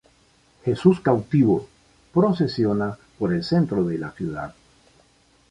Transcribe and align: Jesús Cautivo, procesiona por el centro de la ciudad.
Jesús 0.65 0.99
Cautivo, 0.99 1.67
procesiona 2.11 2.97
por 3.19 3.31
el 3.33 3.43
centro 3.43 3.83
de 3.83 3.99
la 3.99 4.09
ciudad. 4.09 4.55